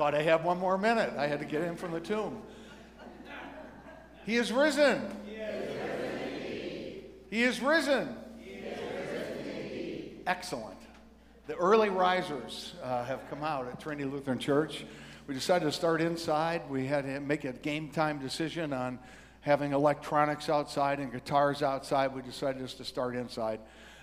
[0.00, 1.12] I thought I had one more minute.
[1.18, 2.40] I had to get in from the tomb.
[4.24, 5.02] He is risen.
[5.26, 7.26] He is risen.
[7.28, 8.16] He is risen.
[8.38, 10.78] He is risen Excellent.
[11.48, 14.86] The early risers uh, have come out at Trinity Lutheran Church.
[15.26, 16.62] We decided to start inside.
[16.70, 18.98] We had to make a game time decision on
[19.42, 22.14] having electronics outside and guitars outside.
[22.14, 23.60] We decided just to start inside.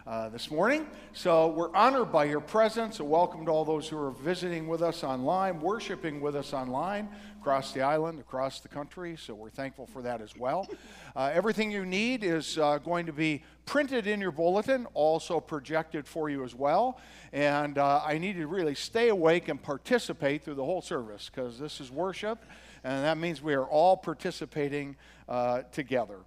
[0.07, 0.87] Uh, this morning.
[1.11, 3.01] So we're honored by your presence.
[3.01, 7.09] A welcome to all those who are visiting with us online, worshiping with us online
[7.41, 9.17] across the island, across the country.
[9.19, 10.65] So we're thankful for that as well.
[11.13, 16.07] Uh, everything you need is uh, going to be printed in your bulletin, also projected
[16.07, 17.01] for you as well.
[17.33, 21.29] And uh, I need you to really stay awake and participate through the whole service
[21.29, 22.45] because this is worship,
[22.85, 24.95] and that means we are all participating
[25.27, 26.19] uh, together.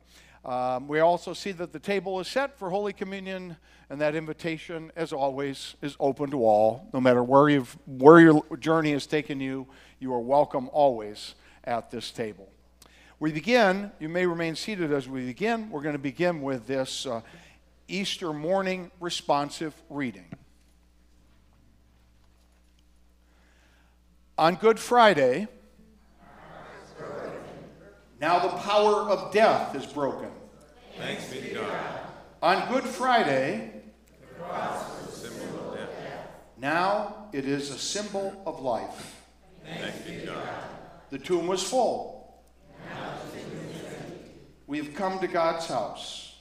[0.45, 3.57] Um, we also see that the table is set for Holy Communion,
[3.91, 6.89] and that invitation, as always, is open to all.
[6.95, 9.67] No matter where, you've, where your journey has taken you,
[9.99, 11.35] you are welcome always
[11.65, 12.49] at this table.
[13.19, 15.69] We begin, you may remain seated as we begin.
[15.69, 17.21] We're going to begin with this uh,
[17.87, 20.25] Easter morning responsive reading.
[24.39, 25.49] On Good Friday,
[28.21, 30.31] now the power of death is broken.
[30.99, 32.01] Thanks be to God.
[32.43, 33.83] On Good Friday,
[34.21, 35.89] the cross was a symbol of death.
[36.59, 39.25] Now it is a symbol of life.
[39.65, 40.49] Thanks be to God.
[41.11, 42.43] The tomb was full.
[44.67, 46.37] We have come to God's house.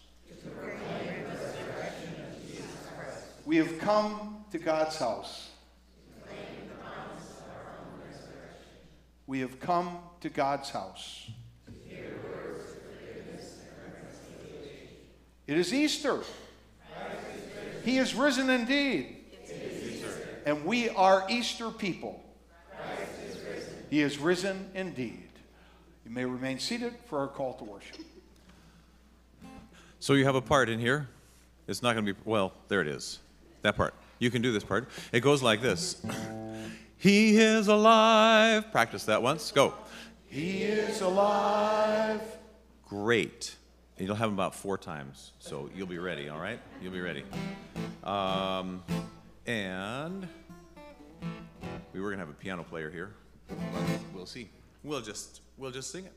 [3.45, 5.49] We have come to God's house.
[9.25, 11.31] We have come to God's house.
[15.49, 16.19] It is Easter.
[17.83, 19.17] He is risen indeed.
[20.45, 22.23] And we are Easter people.
[23.89, 25.27] He is risen indeed.
[26.05, 27.97] You may remain seated for our call to worship.
[29.99, 31.09] So you have a part in here.
[31.67, 33.17] It's not going to be, well, there it is.
[33.63, 33.95] That part.
[34.19, 34.87] You can do this part.
[35.11, 35.99] It goes like this
[36.97, 38.71] He is alive.
[38.71, 39.49] Practice that once.
[39.51, 39.73] Go.
[40.27, 42.21] He is alive.
[42.87, 43.55] Great.
[43.99, 46.59] You'll have them about four times, so you'll be ready, all right?
[46.81, 47.25] You'll be ready.
[48.05, 48.81] Um,
[49.45, 50.25] and
[51.91, 53.11] we were going to have a piano player here.
[54.13, 54.49] We'll see.
[54.83, 56.13] We'll just, we'll just sing it.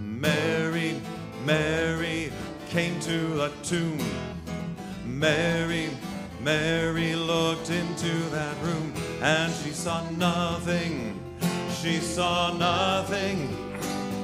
[0.00, 0.98] Mary,
[1.44, 2.32] Mary
[2.70, 3.98] came to the tomb.
[5.04, 5.90] Mary,
[6.42, 8.92] Mary looked into that room
[9.22, 11.20] and she saw nothing.
[11.80, 13.56] She saw nothing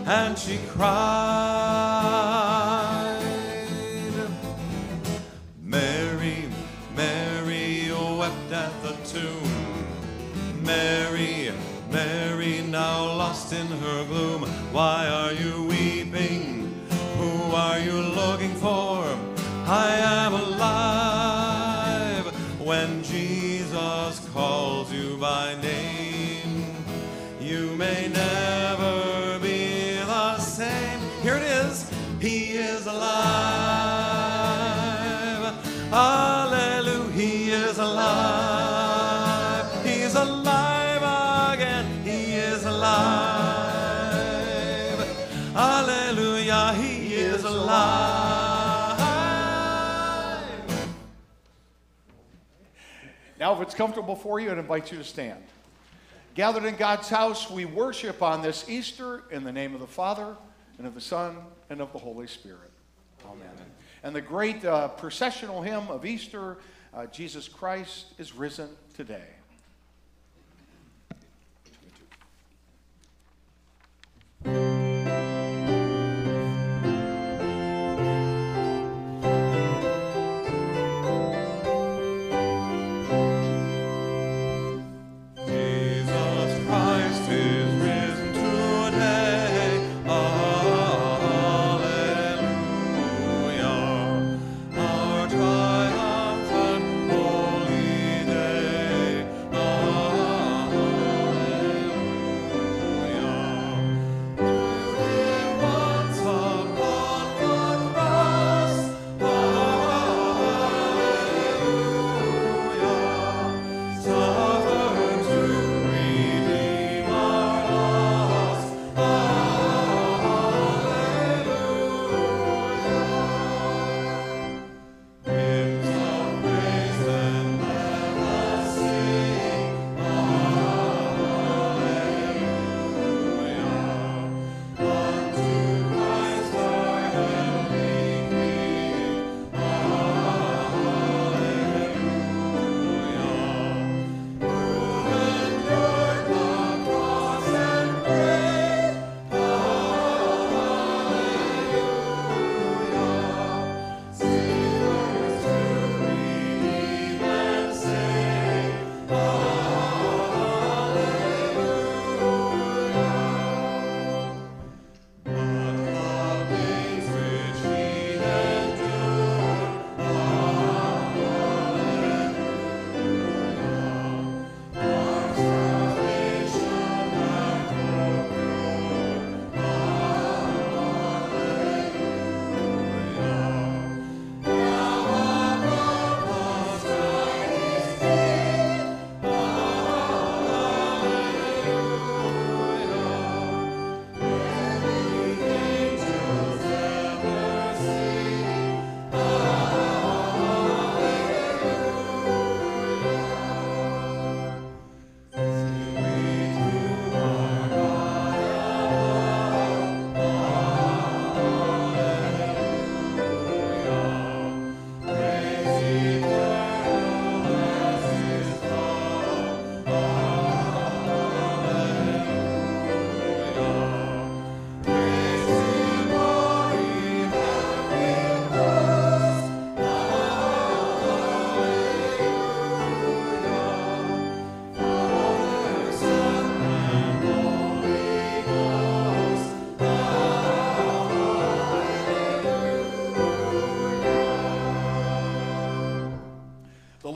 [0.05, 0.89] and she cried.
[5.63, 6.49] Mary,
[6.97, 9.87] Mary wept at the tomb.
[10.65, 11.53] Mary,
[11.89, 14.43] Mary now lost in her gloom.
[14.73, 16.75] Why are you weeping?
[17.17, 19.05] Who are you looking for?
[19.71, 20.38] I am
[25.19, 26.65] by name.
[27.41, 28.48] You may never
[53.49, 55.43] Now, if it's comfortable for you, I'd invite you to stand.
[56.35, 60.37] Gathered in God's house, we worship on this Easter in the name of the Father,
[60.77, 61.39] and of the Son,
[61.71, 62.71] and of the Holy Spirit.
[63.25, 63.49] Amen.
[64.03, 66.59] And the great uh, processional hymn of Easter
[66.93, 69.25] uh, Jesus Christ is risen today.
[74.45, 74.78] Jesus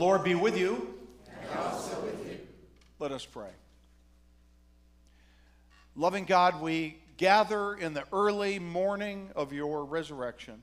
[0.03, 0.95] Lord be with you.
[1.29, 2.37] And also with you.
[2.99, 3.51] Let us pray.
[5.95, 10.61] Loving God, we gather in the early morning of your resurrection.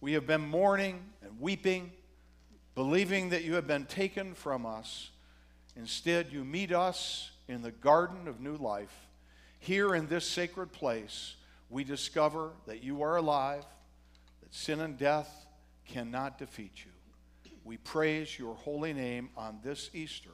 [0.00, 1.92] We have been mourning and weeping,
[2.74, 5.10] believing that you have been taken from us.
[5.76, 9.06] Instead, you meet us in the garden of new life.
[9.60, 11.36] Here in this sacred place,
[11.70, 13.64] we discover that you are alive,
[14.42, 15.46] that sin and death
[15.86, 16.87] cannot defeat you.
[17.68, 20.30] We praise your holy name on this Easter,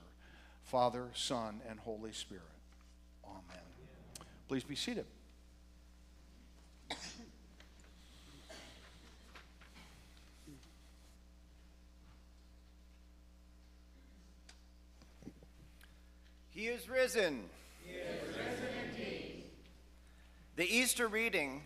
[0.63, 2.45] Father, Son, and Holy Spirit.
[3.27, 3.65] Amen.
[4.47, 5.05] Please be seated.
[16.51, 17.47] He is risen.
[17.85, 19.43] He is risen indeed.
[20.55, 21.63] The Easter reading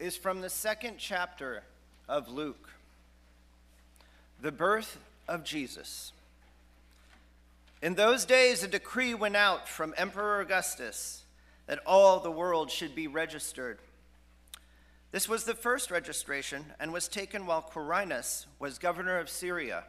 [0.00, 1.62] is from the second chapter
[2.08, 2.70] of Luke.
[4.40, 6.12] The birth of Jesus.
[7.80, 11.24] In those days, a decree went out from Emperor Augustus
[11.66, 13.78] that all the world should be registered.
[15.10, 19.84] This was the first registration and was taken while Quirinius was governor of Syria.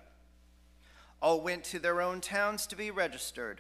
[1.22, 3.60] All went to their own towns to be registered.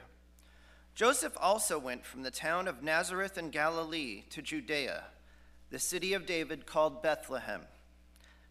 [0.95, 5.03] Joseph also went from the town of Nazareth in Galilee to Judea,
[5.69, 7.63] the city of David called Bethlehem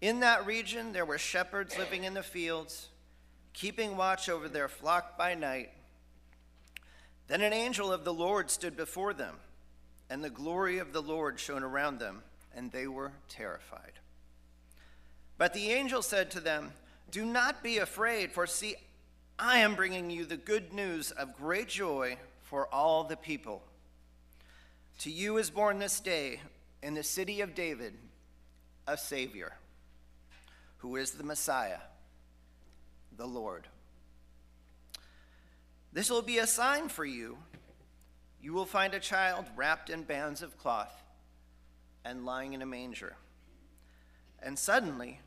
[0.00, 2.88] In that region, there were shepherds living in the fields,
[3.52, 5.70] keeping watch over their flock by night.
[7.26, 9.36] Then an angel of the Lord stood before them,
[10.10, 12.22] and the glory of the Lord shone around them,
[12.54, 13.92] and they were terrified.
[15.38, 16.72] But the angel said to them,
[17.10, 18.76] Do not be afraid, for see,
[19.38, 23.62] I am bringing you the good news of great joy for all the people.
[25.00, 26.40] To you is born this day
[26.82, 27.94] in the city of David
[28.86, 29.54] a Savior
[30.84, 31.78] who is the Messiah,
[33.16, 33.66] the Lord.
[35.94, 37.38] This will be a sign for you.
[38.38, 40.94] You will find a child wrapped in bands of cloth
[42.04, 43.16] and lying in a manger.
[44.42, 45.20] And suddenly,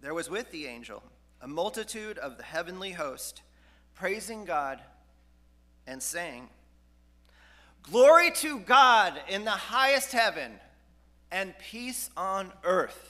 [0.00, 1.04] there was with the angel
[1.40, 3.42] a multitude of the heavenly host,
[3.94, 4.80] praising God
[5.86, 6.48] and saying,
[7.84, 10.50] Glory to God in the highest heaven,
[11.30, 13.09] and peace on earth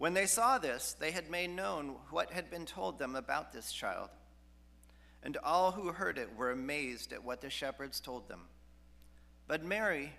[0.00, 3.70] When they saw this, they had made known what had been told them about this
[3.70, 4.08] child.
[5.22, 8.46] And all who heard it were amazed at what the shepherds told them.
[9.46, 10.14] But Mary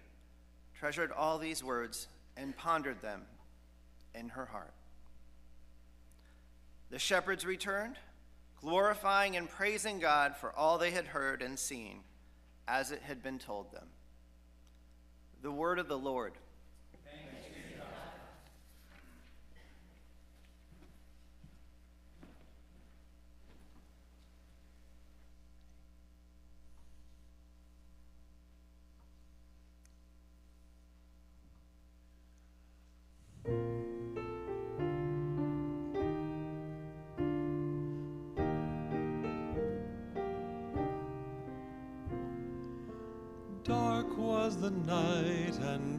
[0.77, 2.07] treasured all these words
[2.37, 3.23] and pondered them
[4.13, 4.75] in her heart.
[6.91, 7.95] The shepherds returned,
[8.61, 12.01] glorifying and praising God for all they had heard and seen,
[12.67, 13.87] as it had been told them.
[15.41, 16.33] The word of the Lord.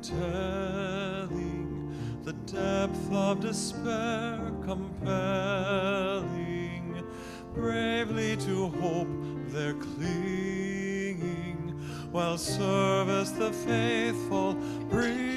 [0.03, 1.95] Telling
[2.25, 6.33] the depth of despair compelling
[7.55, 9.07] bravely to hope
[9.49, 11.57] they're clinging
[12.11, 14.55] while service the faithful
[14.91, 15.32] bringing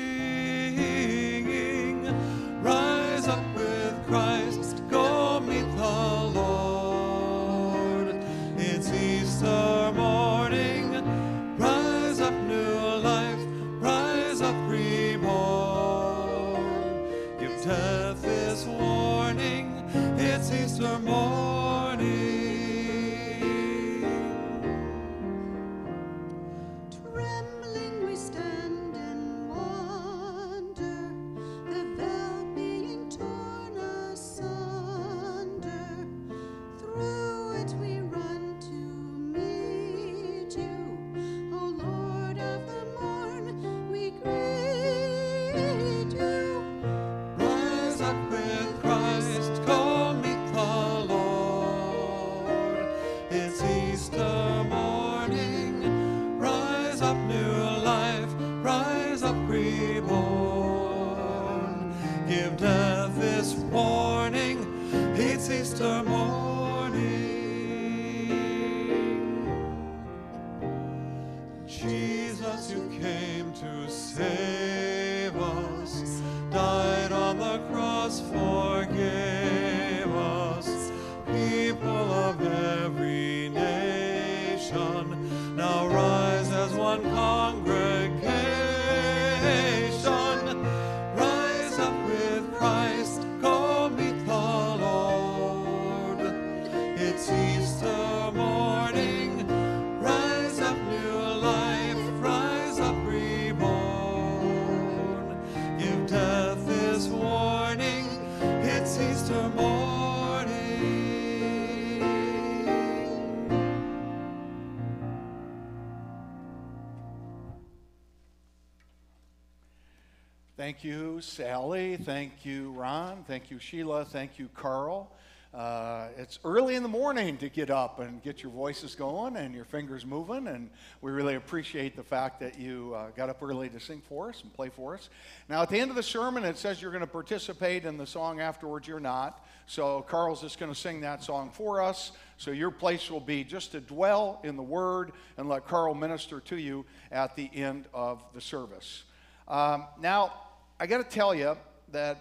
[120.75, 121.95] Thank you, Sally.
[121.95, 123.23] Thank you, Ron.
[123.29, 124.03] Thank you, Sheila.
[124.03, 125.09] Thank you, Carl.
[125.53, 129.55] Uh, it's early in the morning to get up and get your voices going and
[129.55, 133.69] your fingers moving, and we really appreciate the fact that you uh, got up early
[133.69, 135.09] to sing for us and play for us.
[135.47, 138.05] Now, at the end of the sermon, it says you're going to participate in the
[138.05, 138.85] song afterwards.
[138.85, 139.45] You're not.
[139.67, 142.11] So, Carl's just going to sing that song for us.
[142.35, 146.41] So, your place will be just to dwell in the Word and let Carl minister
[146.41, 149.05] to you at the end of the service.
[149.47, 150.33] Um, now,
[150.77, 151.55] I got to tell you
[151.91, 152.17] that,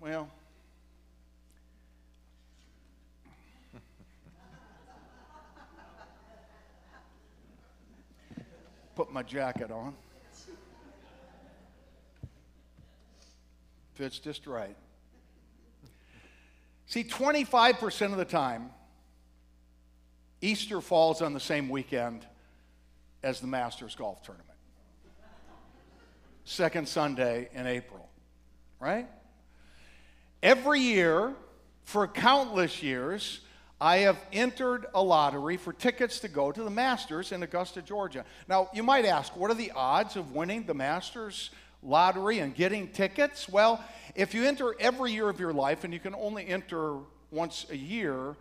[0.00, 0.28] well,
[8.96, 9.94] put my jacket on.
[13.94, 14.76] Fits just right.
[16.86, 18.70] See, 25% of the time,
[20.40, 22.26] Easter falls on the same weekend
[23.22, 24.55] as the Masters Golf Tournament.
[26.46, 28.08] Second Sunday in April,
[28.78, 29.08] right?
[30.44, 31.34] Every year,
[31.82, 33.40] for countless years,
[33.80, 38.24] I have entered a lottery for tickets to go to the Masters in Augusta, Georgia.
[38.48, 41.50] Now, you might ask, what are the odds of winning the Masters
[41.82, 43.48] lottery and getting tickets?
[43.48, 43.84] Well,
[44.14, 46.98] if you enter every year of your life and you can only enter
[47.32, 48.36] once a year,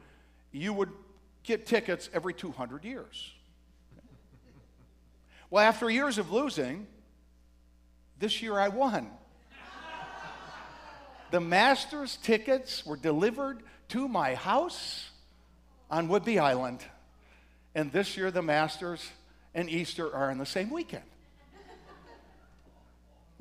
[0.51, 0.91] you would
[1.41, 3.31] get tickets every 200 years.
[5.50, 6.85] Well, after years of losing,
[8.19, 9.10] this year I won.
[11.31, 15.10] The Masters tickets were delivered to my house
[15.89, 16.84] on Whidbey Island.
[17.74, 19.05] And this year, the Masters
[19.53, 21.03] and Easter are on the same weekend.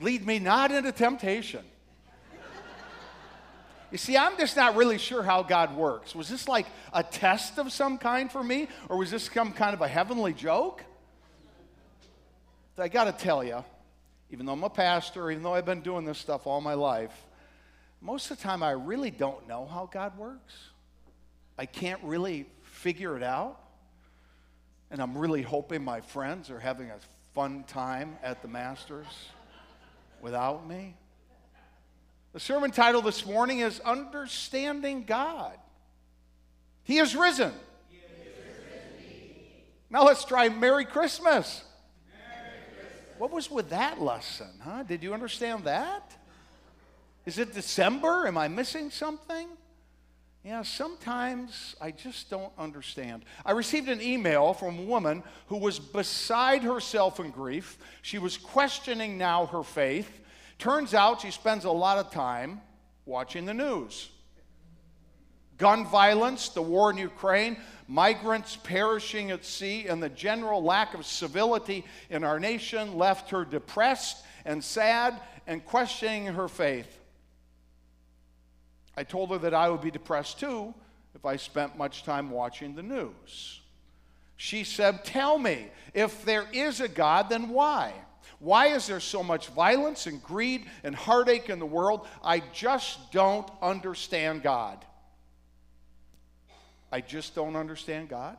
[0.00, 1.64] Lead me not into temptation.
[3.92, 6.16] You see, I'm just not really sure how God works.
[6.16, 9.72] Was this like a test of some kind for me, or was this some kind
[9.72, 10.82] of a heavenly joke?
[12.76, 13.64] I got to tell you,
[14.30, 17.12] even though I'm a pastor, even though I've been doing this stuff all my life,
[18.00, 20.54] most of the time I really don't know how God works.
[21.56, 23.60] I can't really figure it out.
[24.90, 26.96] And I'm really hoping my friends are having a
[27.34, 29.06] fun time at the Masters
[30.20, 30.94] without me.
[32.32, 35.56] The sermon title this morning is Understanding God.
[36.82, 37.52] He is risen.
[37.88, 39.24] He is risen
[39.90, 41.62] now let's try Merry Christmas.
[43.18, 44.82] What was with that lesson, huh?
[44.82, 46.16] Did you understand that?
[47.26, 48.26] Is it December?
[48.26, 49.48] Am I missing something?
[50.44, 53.24] Yeah, sometimes I just don't understand.
[53.46, 57.78] I received an email from a woman who was beside herself in grief.
[58.02, 60.20] She was questioning now her faith.
[60.58, 62.60] Turns out she spends a lot of time
[63.06, 64.10] watching the news.
[65.56, 67.56] Gun violence, the war in Ukraine,
[67.88, 73.44] migrants perishing at sea, and the general lack of civility in our nation left her
[73.44, 76.98] depressed and sad and questioning her faith.
[78.96, 80.74] I told her that I would be depressed too
[81.14, 83.60] if I spent much time watching the news.
[84.36, 87.92] She said, Tell me, if there is a God, then why?
[88.40, 92.06] Why is there so much violence and greed and heartache in the world?
[92.22, 94.84] I just don't understand God.
[96.94, 98.36] I just don't understand God.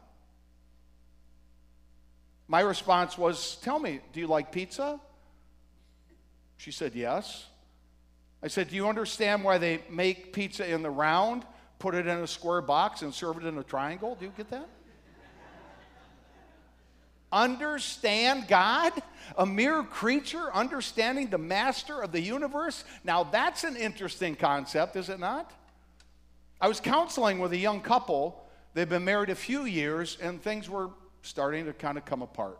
[2.48, 4.98] My response was, Tell me, do you like pizza?
[6.56, 7.48] She said, Yes.
[8.42, 11.44] I said, Do you understand why they make pizza in the round,
[11.80, 14.16] put it in a square box, and serve it in a triangle?
[14.18, 14.70] Do you get that?
[17.34, 18.94] understand God?
[19.38, 22.86] A mere creature understanding the master of the universe?
[23.04, 25.52] Now, that's an interesting concept, is it not?
[26.62, 28.45] I was counseling with a young couple.
[28.76, 30.90] They've been married a few years, and things were
[31.22, 32.60] starting to kind of come apart.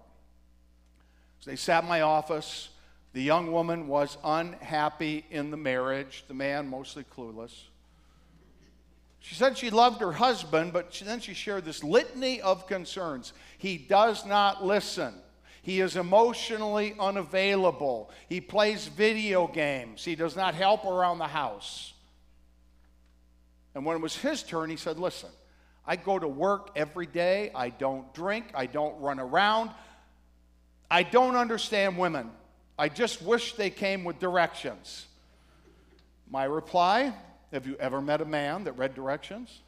[1.42, 2.70] So they sat in my office.
[3.12, 7.54] The young woman was unhappy in the marriage, the man mostly clueless.
[9.20, 13.34] She said she loved her husband, but she, then she shared this litany of concerns.
[13.58, 15.14] He does not listen.
[15.64, 18.10] He is emotionally unavailable.
[18.30, 20.06] He plays video games.
[20.06, 21.94] He does not help around the house.
[23.74, 25.32] And when it was his turn, he said, Listen,
[25.88, 27.52] I go to work every day.
[27.54, 28.46] I don't drink.
[28.56, 29.72] I don't run around.
[30.90, 32.32] I don't understand women.
[32.78, 35.06] I just wish they came with directions.
[36.30, 37.14] My reply
[37.52, 39.62] Have you ever met a man that read directions?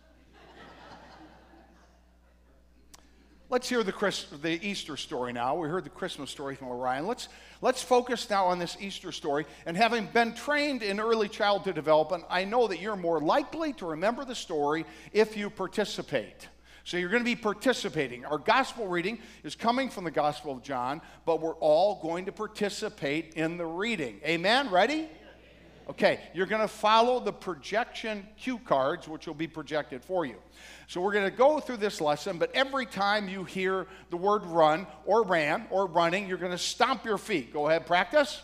[3.49, 5.55] Let's hear the, the Easter story now.
[5.55, 7.07] We heard the Christmas story from Orion.
[7.07, 7.29] Let's,
[7.61, 9.45] let's focus now on this Easter story.
[9.65, 13.85] And having been trained in early childhood development, I know that you're more likely to
[13.85, 16.49] remember the story if you participate.
[16.83, 18.25] So you're going to be participating.
[18.25, 22.33] Our gospel reading is coming from the Gospel of John, but we're all going to
[22.33, 24.19] participate in the reading.
[24.25, 24.69] Amen?
[24.69, 25.07] Ready?
[25.89, 30.35] Okay, you're going to follow the projection cue cards, which will be projected for you.
[30.87, 34.45] So we're going to go through this lesson, but every time you hear the word
[34.45, 37.53] run or ran or running, you're going to stomp your feet.
[37.53, 38.41] Go ahead, practice.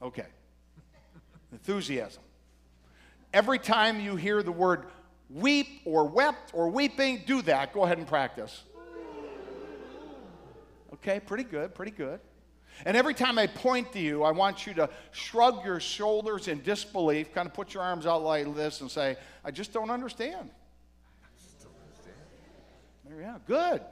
[0.00, 0.26] Okay.
[1.50, 2.22] Enthusiasm.
[3.34, 4.84] Every time you hear the word
[5.30, 7.72] weep or wept or weeping, do that.
[7.72, 8.62] Go ahead and practice.
[10.94, 12.20] Okay, pretty good, pretty good.
[12.84, 16.62] And every time I point to you, I want you to shrug your shoulders in
[16.62, 20.50] disbelief, kind of put your arms out like this and say, I just don't understand.
[23.08, 23.82] There, yeah, good.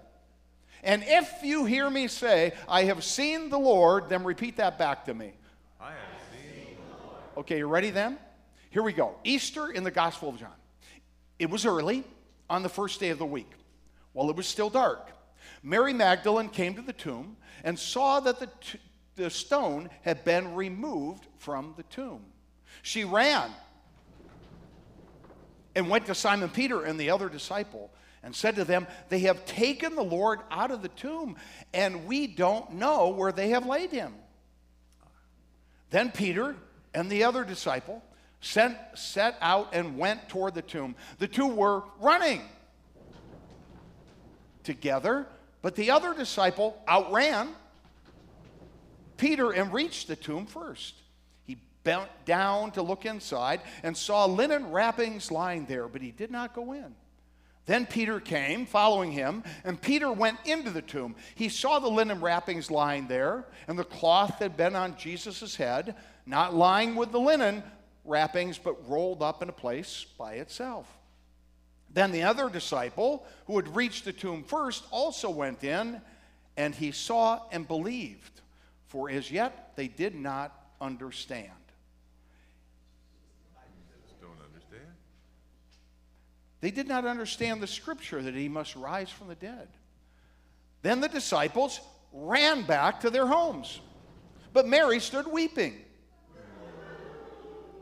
[0.85, 5.07] And if you hear me say, I have seen the Lord, then repeat that back
[5.07, 5.33] to me.
[5.81, 5.97] I have
[6.33, 7.21] seen the Lord.
[7.39, 8.19] Okay, you ready then?
[8.71, 9.17] Here we go.
[9.25, 10.53] Easter in the Gospel of John.
[11.39, 12.05] It was early
[12.49, 13.51] on the first day of the week,
[14.13, 15.11] while it was still dark.
[15.63, 18.79] Mary Magdalene came to the tomb and saw that the, t-
[19.17, 22.25] the stone had been removed from the tomb.
[22.83, 23.51] She ran
[25.75, 27.91] and went to Simon Peter and the other disciple
[28.23, 31.37] and said to them, They have taken the Lord out of the tomb,
[31.73, 34.15] and we don't know where they have laid him.
[35.91, 36.57] Then Peter
[36.93, 38.03] and the other disciple
[38.41, 40.97] sent, set out and went toward the tomb.
[41.19, 42.43] The two were running
[44.65, 45.27] together
[45.67, 47.49] but the other disciple outran
[49.17, 50.95] Peter and reached the tomb first.
[51.43, 56.31] He bent down to look inside and saw linen wrappings lying there, but he did
[56.31, 56.95] not go in.
[57.65, 61.17] Then Peter came, following him, and Peter went into the tomb.
[61.35, 65.57] He saw the linen wrappings lying there, and the cloth that had been on Jesus'
[65.57, 67.65] head, not lying with the linen
[68.05, 70.96] wrappings, but rolled up in a place by itself.
[71.97, 76.03] Then the other disciple, who had reached the tomb first, also went in,
[76.55, 78.43] and he saw and believed,
[78.89, 81.49] for as yet they did not understand.
[84.21, 84.93] Don't understand.
[86.61, 89.69] They did not understand the scripture that he must rise from the dead.
[90.83, 91.81] Then the disciples
[92.13, 93.81] ran back to their homes.
[94.53, 95.83] But Mary stood weeping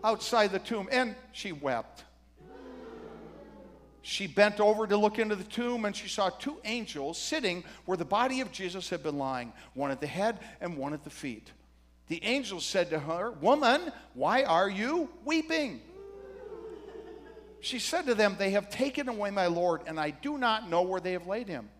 [0.05, 2.05] outside the tomb, and she wept
[4.06, 7.96] she bent over to look into the tomb and she saw two angels sitting where
[7.96, 11.10] the body of Jesus had been lying, one at the head and one at the
[11.10, 11.50] feet.
[12.08, 15.80] The angels said to her, Woman, why are you weeping?
[17.60, 20.82] She said to them, They have taken away my Lord, and I do not know
[20.82, 21.70] where they have laid him.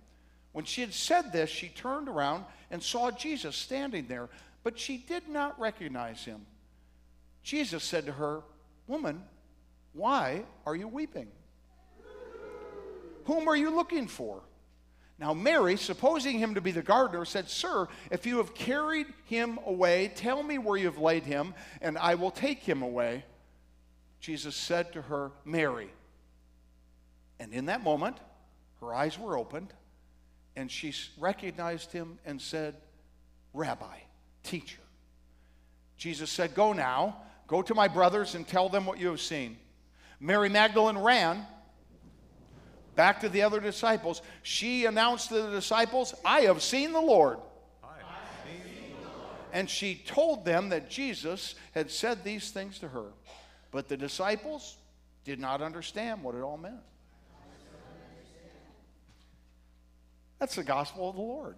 [0.53, 4.31] When she had said this, she turned around and saw Jesus standing there,
[4.63, 6.47] but she did not recognize him.
[7.43, 8.41] Jesus said to her,
[8.87, 9.23] Woman,
[9.93, 11.29] why are you weeping?
[13.25, 14.43] Whom are you looking for?
[15.19, 19.59] Now, Mary, supposing him to be the gardener, said, Sir, if you have carried him
[19.65, 23.25] away, tell me where you have laid him, and I will take him away.
[24.21, 25.91] Jesus said to her, Mary.
[27.39, 28.17] And in that moment,
[28.81, 29.73] her eyes were opened,
[30.57, 32.75] and she recognized him and said,
[33.53, 33.99] Rabbi,
[34.43, 34.81] teacher.
[35.97, 39.59] Jesus said, Go now, go to my brothers and tell them what you have seen.
[40.19, 41.47] Mary Magdalene ran
[42.95, 44.23] Back to the other disciples.
[44.43, 47.39] She announced to the disciples, I have seen the Lord.
[49.53, 53.07] And she told them that Jesus had said these things to her.
[53.71, 54.77] But the disciples
[55.25, 56.81] did not understand what it all meant.
[60.41, 61.57] That's the gospel of the Lord.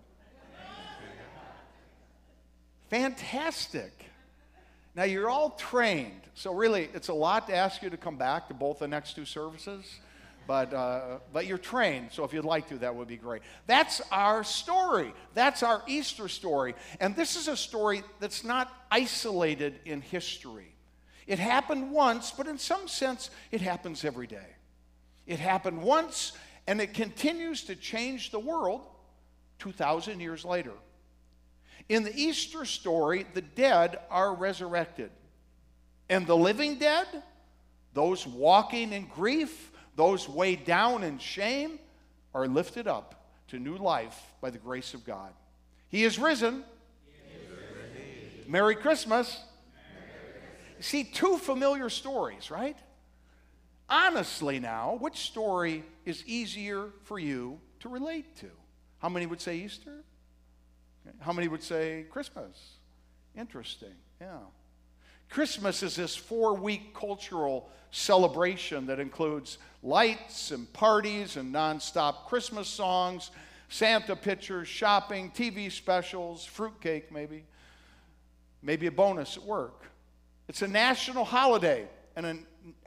[2.89, 3.93] Fantastic.
[4.95, 6.21] Now, you're all trained.
[6.35, 9.15] So, really, it's a lot to ask you to come back to both the next
[9.15, 9.85] two services.
[10.47, 13.43] But, uh, but you're trained, so if you'd like to, that would be great.
[13.67, 15.13] That's our story.
[15.35, 16.75] That's our Easter story.
[17.01, 20.75] And this is a story that's not isolated in history.
[21.27, 24.57] It happened once, but in some sense, it happens every day.
[25.27, 26.33] It happened once,
[26.67, 28.83] and it continues to change the world
[29.59, 30.73] 2,000 years later.
[31.89, 35.11] In the Easter story, the dead are resurrected,
[36.09, 37.07] and the living dead,
[37.93, 41.79] those walking in grief, those weighed down in shame,
[42.35, 45.33] are lifted up to new life by the grace of God.
[45.89, 46.65] He is risen.
[47.07, 48.53] He is risen.
[48.53, 49.41] Merry Christmas.
[50.81, 52.77] See, two familiar stories, right?
[53.89, 58.51] Honestly, now, which story is easier for you to relate to?
[58.99, 60.05] How many would say Easter?
[61.21, 62.73] How many would say Christmas?
[63.37, 64.39] Interesting, yeah.
[65.29, 72.69] Christmas is this four week cultural celebration that includes lights and parties and nonstop Christmas
[72.69, 73.31] songs,
[73.69, 77.45] Santa pictures, shopping, TV specials, fruitcake maybe,
[78.63, 79.85] maybe a bonus at work.
[80.49, 82.37] It's a national holiday and a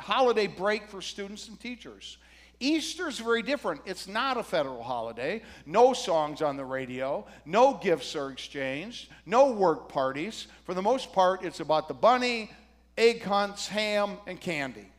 [0.01, 2.17] holiday break for students and teachers.
[2.59, 3.81] Easter is very different.
[3.85, 5.41] It's not a federal holiday.
[5.65, 7.25] No songs on the radio.
[7.45, 9.09] No gifts are exchanged.
[9.25, 10.47] No work parties.
[10.65, 12.51] For the most part, it's about the bunny,
[12.97, 14.91] egg hunts, ham, and candy.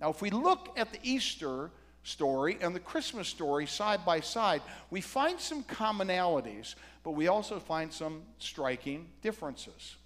[0.00, 1.70] Now, if we look at the Easter
[2.02, 6.74] story and the Christmas story side by side, we find some commonalities,
[7.04, 9.96] but we also find some striking differences.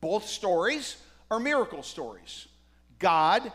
[0.00, 0.96] Both stories
[1.28, 2.46] are miracle stories.
[3.00, 3.52] God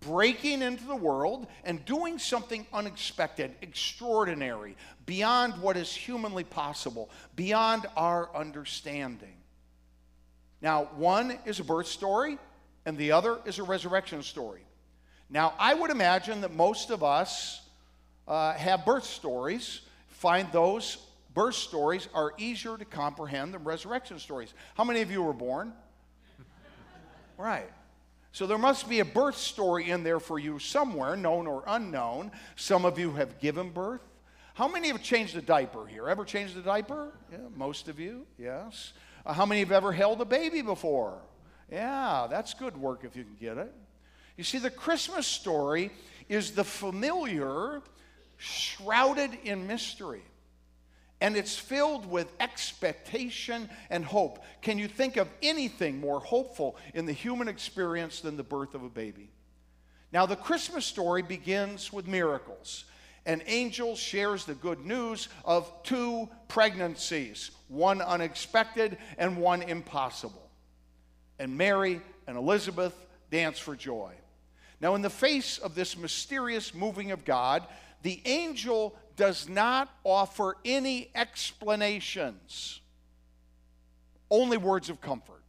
[0.00, 7.86] breaking into the world and doing something unexpected, extraordinary, beyond what is humanly possible, beyond
[7.96, 9.34] our understanding.
[10.62, 12.38] Now, one is a birth story,
[12.86, 14.62] and the other is a resurrection story.
[15.28, 17.62] Now, I would imagine that most of us
[18.26, 20.98] uh, have birth stories, find those
[21.34, 24.52] birth stories are easier to comprehend than resurrection stories.
[24.74, 25.72] How many of you were born?
[27.38, 27.70] right.
[28.32, 32.30] So there must be a birth story in there for you somewhere, known or unknown.
[32.54, 34.02] Some of you have given birth.
[34.54, 36.08] How many have changed a diaper here?
[36.08, 37.12] Ever changed a diaper?
[37.32, 38.92] Yeah, most of you, yes.
[39.26, 41.18] Uh, how many have ever held a baby before?
[41.70, 43.72] Yeah, that's good work if you can get it.
[44.36, 45.90] You see, the Christmas story
[46.28, 47.82] is the familiar
[48.36, 50.22] shrouded in mystery
[51.20, 54.42] and it's filled with expectation and hope.
[54.62, 58.82] Can you think of anything more hopeful in the human experience than the birth of
[58.82, 59.30] a baby?
[60.12, 62.84] Now, the Christmas story begins with miracles.
[63.26, 70.48] An angel shares the good news of two pregnancies, one unexpected and one impossible.
[71.38, 72.94] And Mary and Elizabeth
[73.30, 74.14] dance for joy.
[74.80, 77.66] Now, in the face of this mysterious moving of God,
[78.02, 82.80] the angel does not offer any explanations,
[84.30, 85.42] only words of comfort,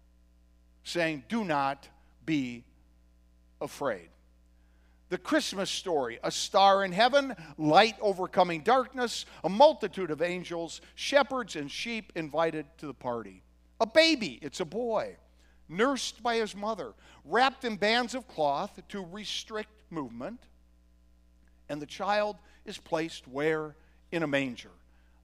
[0.83, 1.87] saying, Do not
[2.25, 2.65] be
[3.61, 4.09] afraid.
[5.07, 11.55] The Christmas story a star in heaven, light overcoming darkness, a multitude of angels, shepherds
[11.55, 13.41] and sheep invited to the party.
[13.79, 15.15] A baby, it's a boy,
[15.69, 16.91] nursed by his mother,
[17.23, 20.41] wrapped in bands of cloth to restrict movement.
[21.69, 23.75] And the child is placed where?
[24.11, 24.71] In a manger,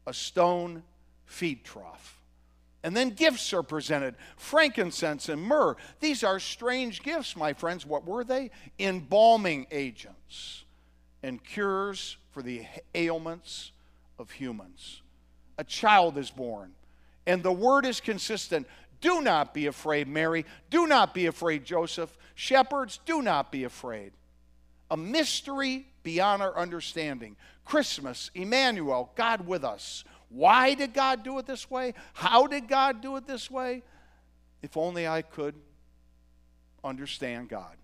[0.05, 0.83] a stone
[1.25, 2.17] feed trough.
[2.83, 5.75] And then gifts are presented frankincense and myrrh.
[5.99, 7.85] These are strange gifts, my friends.
[7.85, 8.51] What were they?
[8.79, 10.63] Embalming agents
[11.23, 13.71] and cures for the ailments
[14.19, 15.01] of humans.
[15.57, 16.71] A child is born,
[17.25, 18.67] and the word is consistent.
[19.01, 20.45] Do not be afraid, Mary.
[20.69, 22.15] Do not be afraid, Joseph.
[22.35, 24.13] Shepherds, do not be afraid.
[24.89, 27.35] A mystery beyond our understanding.
[27.65, 30.05] Christmas, Emmanuel, God with us.
[30.29, 31.95] Why did God do it this way?
[32.13, 33.83] How did God do it this way?
[34.61, 35.53] If only I could
[36.81, 37.75] understand God.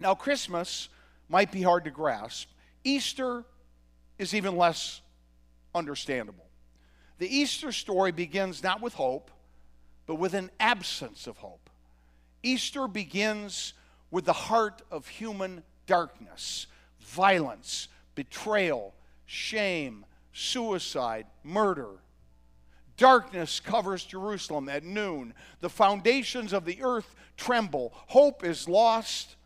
[0.00, 0.88] Now, Christmas
[1.28, 2.48] might be hard to grasp.
[2.82, 3.44] Easter
[4.18, 5.00] is even less
[5.76, 6.46] understandable.
[7.18, 9.30] The Easter story begins not with hope,
[10.06, 11.70] but with an absence of hope.
[12.42, 13.74] Easter begins
[14.10, 16.66] with the heart of human darkness
[17.06, 18.94] violence, betrayal,
[19.26, 21.88] shame, suicide, murder.
[22.96, 25.34] Darkness covers Jerusalem at noon.
[25.60, 27.92] The foundations of the earth tremble.
[28.08, 29.36] Hope is lost.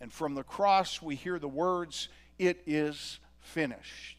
[0.00, 4.18] And from the cross, we hear the words, It is finished.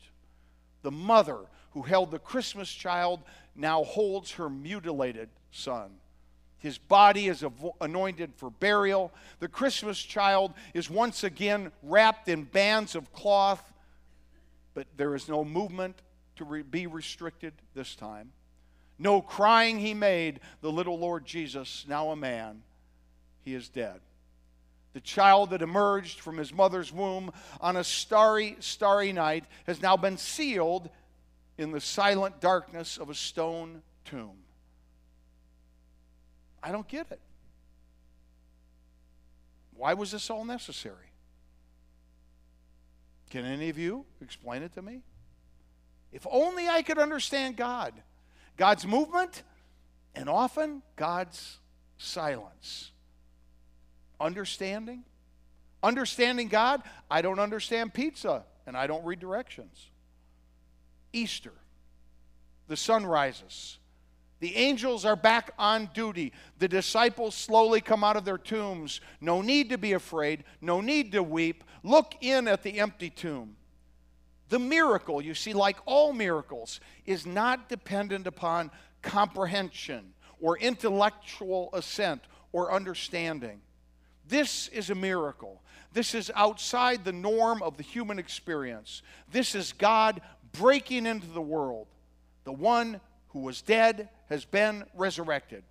[0.84, 1.40] The mother
[1.72, 3.22] who held the Christmas child
[3.56, 6.01] now holds her mutilated son.
[6.62, 7.44] His body is
[7.82, 9.12] anointed for burial.
[9.40, 13.74] The Christmas child is once again wrapped in bands of cloth,
[14.76, 15.96] but there is no movement
[16.36, 18.32] to re- be restricted this time.
[19.00, 22.62] No crying he made, the little Lord Jesus, now a man,
[23.44, 24.00] he is dead.
[24.94, 29.98] The child that emerged from his mother's womb on a starry, starry night has now
[29.98, 30.92] been sealed
[31.58, 34.38] in the silent darkness of a stone tomb.
[36.64, 37.20] I don't get it.
[39.76, 40.96] Why was this all necessary?
[43.30, 45.02] Can any of you explain it to me?
[46.12, 47.94] If only I could understand God,
[48.58, 49.44] God's movement,
[50.14, 51.58] and often God's
[51.98, 52.92] silence.
[54.20, 55.04] Understanding?
[55.82, 59.90] Understanding God, I don't understand pizza and I don't read directions.
[61.14, 61.54] Easter,
[62.68, 63.80] the sun rises.
[64.42, 66.34] The angels are back on duty.
[66.58, 69.00] The disciples slowly come out of their tombs.
[69.22, 71.64] No need to be afraid, no need to weep.
[71.84, 73.56] Look in at the empty tomb.
[74.50, 78.72] The miracle, you see, like all miracles, is not dependent upon
[79.04, 83.62] comprehension or intellectual assent or understanding.
[84.28, 85.62] This is a miracle.
[85.94, 89.04] This is outside the norm of the human experience.
[89.32, 90.20] This is God
[90.52, 91.88] breaking into the world.
[92.44, 93.00] The one
[93.32, 95.64] who was dead has been resurrected.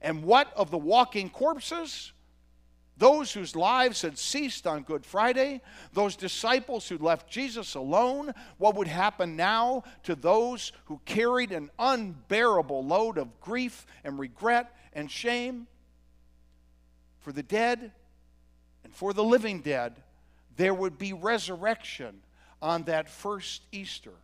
[0.00, 2.12] And what of the walking corpses?
[2.96, 5.60] Those whose lives had ceased on Good Friday,
[5.92, 11.70] those disciples who left Jesus alone, what would happen now to those who carried an
[11.78, 15.68] unbearable load of grief and regret and shame?
[17.20, 17.92] For the dead
[18.82, 20.02] and for the living dead,
[20.56, 22.20] there would be resurrection
[22.60, 24.14] on that first Easter.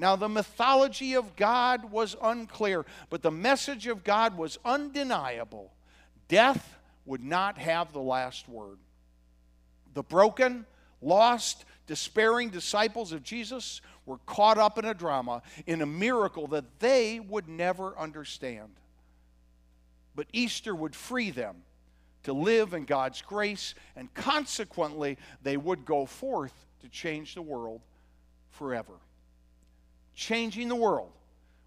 [0.00, 5.74] Now, the mythology of God was unclear, but the message of God was undeniable.
[6.26, 8.78] Death would not have the last word.
[9.92, 10.64] The broken,
[11.02, 16.80] lost, despairing disciples of Jesus were caught up in a drama, in a miracle that
[16.80, 18.70] they would never understand.
[20.14, 21.56] But Easter would free them
[22.22, 27.82] to live in God's grace, and consequently, they would go forth to change the world
[28.50, 28.94] forever
[30.14, 31.12] changing the world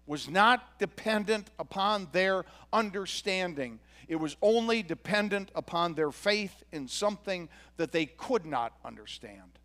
[0.06, 3.80] was not dependent upon their understanding.
[4.06, 9.58] It was only dependent upon their faith in something that they could not understand.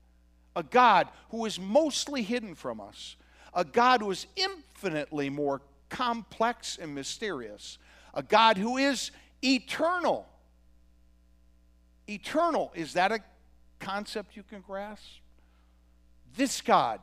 [0.55, 3.17] A God who is mostly hidden from us,
[3.53, 7.77] a God who is infinitely more complex and mysterious,
[8.13, 9.11] a God who is
[9.43, 10.27] eternal.
[12.07, 13.19] Eternal, is that a
[13.79, 15.03] concept you can grasp?
[16.35, 17.01] This God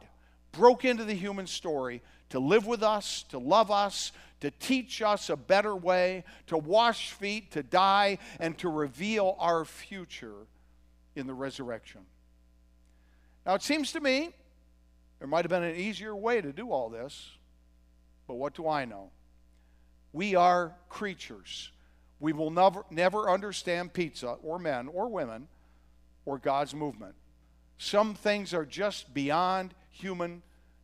[0.56, 5.30] broke into the human story to live with us, to love us, to teach us
[5.30, 10.46] a better way, to wash feet, to die, and to reveal our future
[11.14, 12.02] in the resurrection.
[13.44, 14.30] Now, it seems to me
[15.18, 17.30] there might have been an easier way to do all this,
[18.26, 19.10] but what do I know?
[20.12, 21.70] We are creatures.
[22.20, 25.48] We will never, never understand pizza or men or women
[26.24, 27.14] or God's movement.
[27.78, 30.42] Some things are just beyond human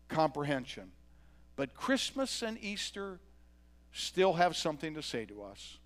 [0.09, 0.91] comprehension.
[1.57, 3.21] But Christmas and Easter
[3.93, 5.79] still have something to say to us.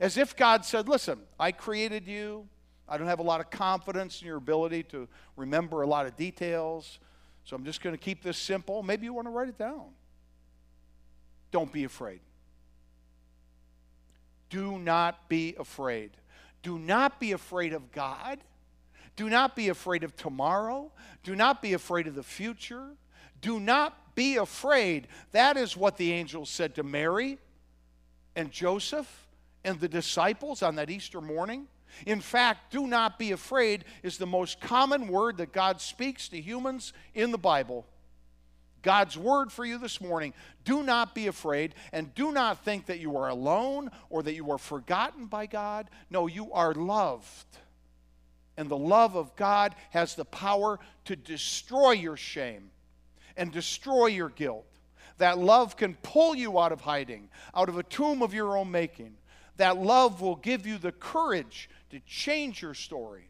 [0.00, 2.48] As if God said, Listen, I created you.
[2.88, 6.16] I don't have a lot of confidence in your ability to remember a lot of
[6.16, 6.98] details.
[7.44, 8.82] So I'm just going to keep this simple.
[8.82, 9.86] Maybe you want to write it down.
[11.50, 12.20] Don't be afraid.
[14.50, 16.10] Do not be afraid.
[16.62, 18.38] Do not be afraid of God.
[19.16, 20.90] Do not be afraid of tomorrow.
[21.22, 22.88] Do not be afraid of the future.
[23.40, 25.08] Do not be afraid.
[25.32, 27.38] That is what the angels said to Mary
[28.34, 29.26] and Joseph
[29.64, 31.68] and the disciples on that Easter morning.
[32.06, 36.40] In fact, do not be afraid is the most common word that God speaks to
[36.40, 37.86] humans in the Bible.
[38.82, 40.34] God's word for you this morning.
[40.64, 44.50] Do not be afraid and do not think that you are alone or that you
[44.50, 45.88] are forgotten by God.
[46.10, 47.46] No, you are loved.
[48.56, 52.70] And the love of God has the power to destroy your shame
[53.36, 54.66] and destroy your guilt.
[55.18, 58.70] That love can pull you out of hiding, out of a tomb of your own
[58.70, 59.14] making.
[59.56, 63.28] That love will give you the courage to change your story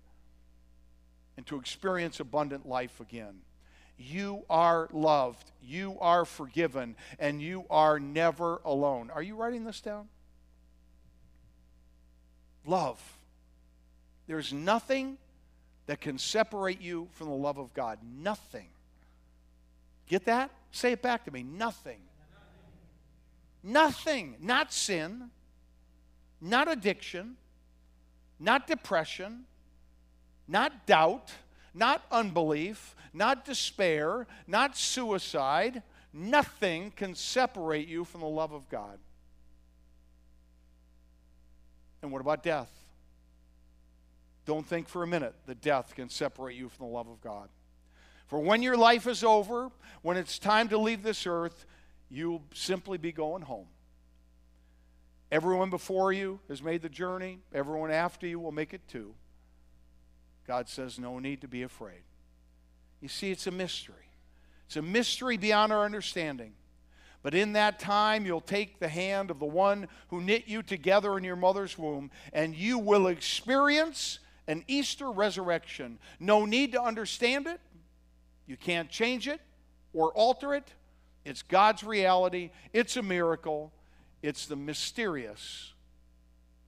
[1.37, 3.41] and to experience abundant life again.
[3.97, 9.11] You are loved, you are forgiven, and you are never alone.
[9.11, 10.09] Are you writing this down?
[12.67, 13.01] Love.
[14.27, 15.19] There's nothing
[15.87, 17.99] that can separate you from the love of God.
[18.03, 18.69] Nothing.
[20.07, 20.51] Get that?
[20.71, 21.43] Say it back to me.
[21.43, 22.01] Nothing.
[23.63, 24.37] Nothing.
[24.41, 25.31] Not sin.
[26.41, 27.37] not addiction,
[28.39, 29.45] not depression,
[30.47, 31.33] not doubt,
[31.73, 35.83] not unbelief, not despair, not suicide.
[36.13, 38.99] Nothing can separate you from the love of God.
[42.03, 42.71] And what about death?
[44.47, 47.49] Don't think for a minute that death can separate you from the love of God.
[48.27, 49.71] For when your life is over,
[50.03, 51.67] when it's time to leave this earth,
[52.11, 53.67] you'll simply be going home.
[55.33, 59.15] Everyone before you has made the journey, everyone after you will make it too.
[60.47, 62.03] God says, no need to be afraid.
[63.01, 64.11] You see, it's a mystery.
[64.67, 66.53] It's a mystery beyond our understanding.
[67.23, 71.17] But in that time, you'll take the hand of the one who knit you together
[71.17, 75.99] in your mother's womb, and you will experience an Easter resurrection.
[76.21, 77.61] No need to understand it.
[78.47, 79.41] You can't change it
[79.93, 80.73] or alter it.
[81.25, 82.51] It's God's reality.
[82.73, 83.73] It's a miracle.
[84.23, 85.73] It's the mysterious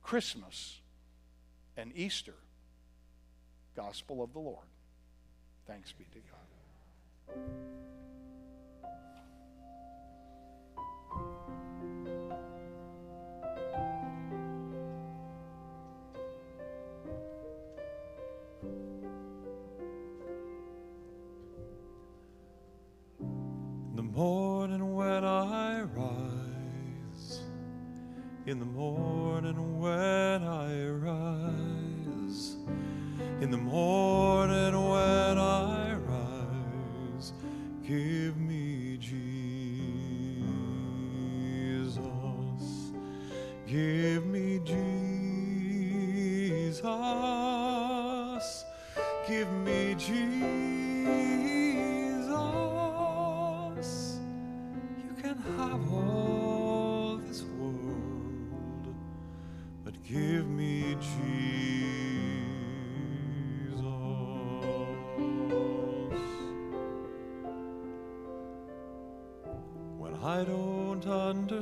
[0.02, 0.80] Christmas
[1.76, 2.34] and Easter
[3.76, 4.66] gospel of the Lord.
[5.66, 6.20] Thanks be to
[7.34, 7.95] God.
[28.56, 32.56] In the morning when I rise,
[33.42, 33.95] in the morning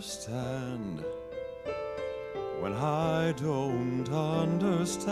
[0.05, 1.03] understand,
[2.61, 5.09] when I don't understand,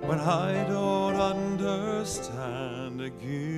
[0.00, 3.57] when I don't understand, give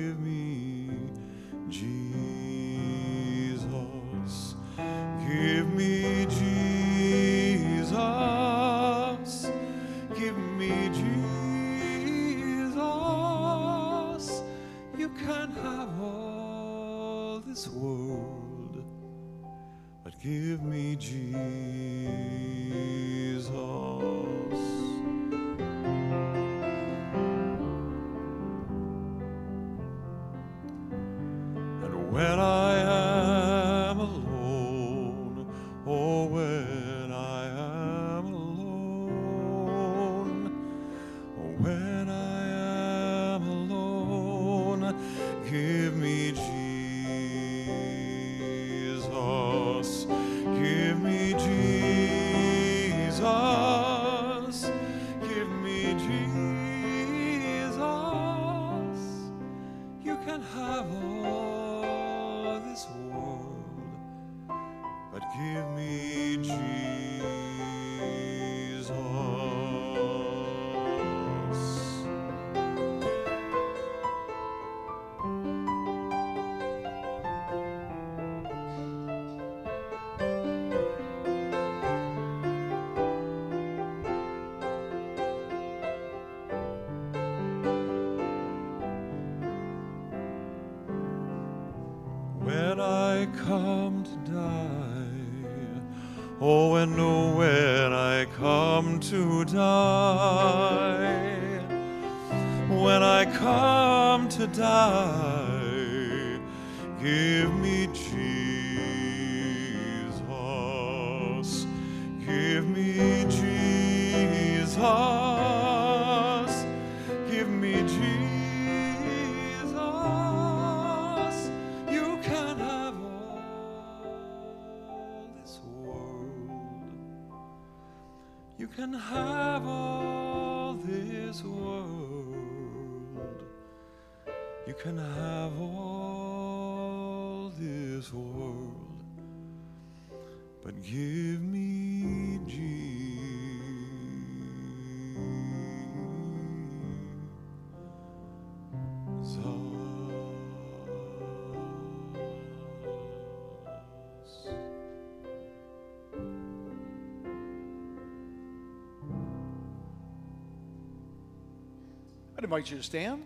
[162.51, 163.25] invite you to stand.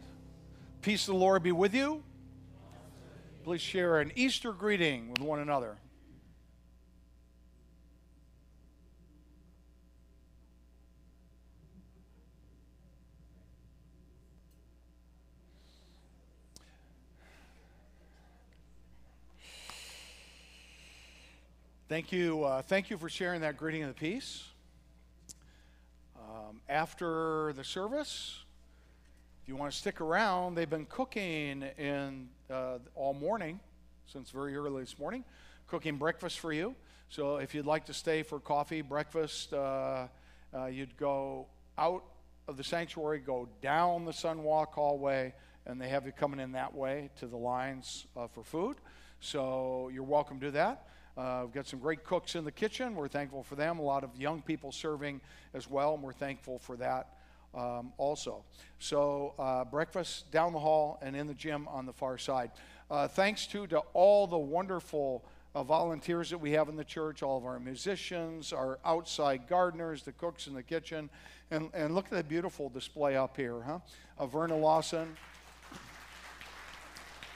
[0.84, 2.04] Peace of the Lord be with you.
[3.44, 5.78] Please share an Easter greeting with one another.
[21.90, 22.44] Thank you.
[22.44, 24.44] Uh, thank you for sharing that greeting of the peace.
[26.16, 28.45] Um, after the service,
[29.46, 33.60] if you want to stick around, they've been cooking in uh, all morning,
[34.08, 35.24] since very early this morning,
[35.68, 36.74] cooking breakfast for you.
[37.10, 40.08] So if you'd like to stay for coffee, breakfast, uh,
[40.52, 41.46] uh you'd go
[41.78, 42.04] out
[42.48, 45.32] of the sanctuary, go down the Sunwalk hallway,
[45.68, 48.78] and they have you coming in that way to the lines uh, for food.
[49.20, 50.88] So you're welcome to do that.
[51.16, 52.96] Uh, we've got some great cooks in the kitchen.
[52.96, 53.78] We're thankful for them.
[53.78, 55.22] A lot of young people serving
[55.54, 57.10] as well, and we're thankful for that
[57.56, 58.44] um, also.
[58.80, 62.52] So, uh, breakfast down the hall and in the gym on the far side.
[62.92, 65.24] Uh, thanks to, to all the wonderful
[65.56, 70.04] uh, volunteers that we have in the church, all of our musicians, our outside gardeners,
[70.04, 71.10] the cooks in the kitchen.
[71.50, 73.80] And, and look at that beautiful display up here, huh?
[74.18, 75.16] Of Verna Lawson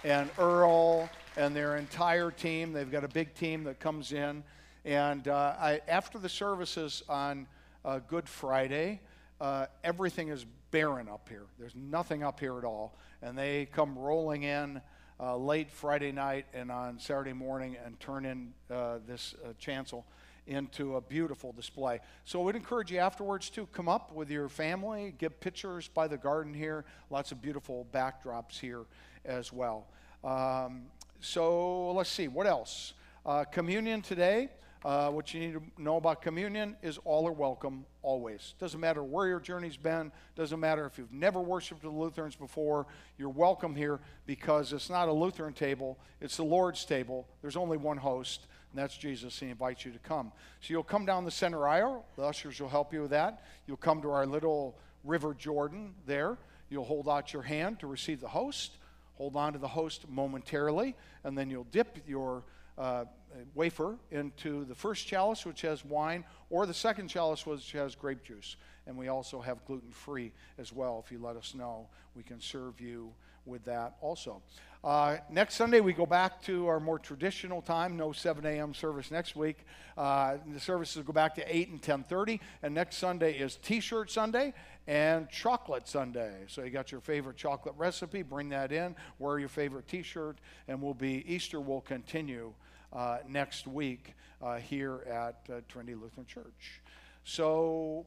[0.03, 2.73] and Earl and their entire team.
[2.73, 4.43] They've got a big team that comes in.
[4.85, 7.47] And uh, I, after the services on
[7.85, 9.01] uh, Good Friday,
[9.41, 11.45] uh, everything is barren up here.
[11.57, 12.97] There's nothing up here at all.
[13.21, 14.81] And they come rolling in
[15.19, 20.05] uh, late Friday night and on Saturday morning and turn in uh, this uh, chancel
[20.47, 21.99] into a beautiful display.
[22.25, 26.17] So would encourage you afterwards to come up with your family, get pictures by the
[26.17, 26.85] garden here.
[27.09, 28.85] Lots of beautiful backdrops here
[29.25, 29.87] as well.
[30.23, 30.83] Um,
[31.21, 32.93] so let's see, what else?
[33.25, 34.49] Uh, communion today.
[34.83, 38.53] Uh, what you need to know about communion is all are welcome always.
[38.59, 42.87] Doesn't matter where your journey's been, doesn't matter if you've never worshiped the Lutherans before,
[43.17, 47.27] you're welcome here because it's not a Lutheran table, it's the Lord's table.
[47.41, 49.37] There's only one host, and that's Jesus.
[49.37, 50.31] He invites you to come.
[50.61, 53.43] So you'll come down the center aisle, the ushers will help you with that.
[53.67, 56.37] You'll come to our little River Jordan there.
[56.69, 58.77] You'll hold out your hand to receive the host
[59.19, 62.41] hold on to the host momentarily, and then you'll dip your
[62.79, 63.05] uh,
[63.53, 68.23] wafer into the first chalice, which has wine, or the second chalice, which has grape
[68.23, 68.55] juice.
[68.87, 71.03] And we also have gluten free as well.
[71.05, 73.11] If you let us know, we can serve you
[73.45, 74.41] with that also.
[74.83, 77.97] Uh, next Sunday, we go back to our more traditional time.
[77.97, 78.73] No 7 a.m.
[78.73, 79.57] service next week.
[79.97, 82.39] Uh, the services go back to 8 and 10:30.
[82.63, 84.53] And next Sunday is T-shirt Sunday
[84.87, 86.45] and chocolate Sunday.
[86.47, 88.21] So you got your favorite chocolate recipe.
[88.21, 88.95] Bring that in.
[89.19, 90.37] Wear your favorite T-shirt,
[90.69, 92.53] and we'll be Easter will continue
[92.93, 96.81] uh, next week uh, here at uh, Trinity Lutheran Church.
[97.23, 98.05] So